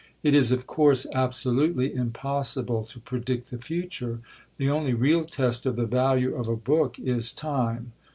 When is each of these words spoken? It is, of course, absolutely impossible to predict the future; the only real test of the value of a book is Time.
It 0.23 0.33
is, 0.33 0.51
of 0.51 0.65
course, 0.65 1.05
absolutely 1.13 1.93
impossible 1.93 2.83
to 2.85 2.99
predict 2.99 3.51
the 3.51 3.59
future; 3.59 4.19
the 4.57 4.67
only 4.67 4.95
real 4.95 5.25
test 5.25 5.67
of 5.67 5.75
the 5.75 5.85
value 5.85 6.33
of 6.35 6.47
a 6.47 6.55
book 6.55 6.97
is 6.97 7.31
Time. 7.31 7.91